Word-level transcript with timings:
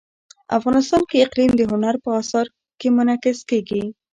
افغانستان 0.57 1.01
کې 1.09 1.23
اقلیم 1.25 1.51
د 1.57 1.61
هنر 1.71 1.95
په 2.03 2.09
اثار 2.21 2.47
کې 2.79 2.87
منعکس 2.95 3.39
کېږي. 3.49 3.83